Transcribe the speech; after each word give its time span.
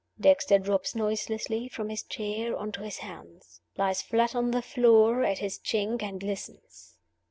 Dexter 0.19 0.57
drops 0.57 0.95
noiselessly 0.95 1.69
from 1.69 1.89
his 1.89 2.01
chair 2.01 2.57
onto 2.57 2.81
his 2.81 2.97
hands; 3.05 3.61
lies 3.77 4.01
flat 4.01 4.33
on 4.33 4.49
the 4.49 4.63
floor 4.63 5.23
at 5.23 5.37
his 5.37 5.59
chink, 5.59 6.01
and 6.01 6.23
listens. 6.23 6.95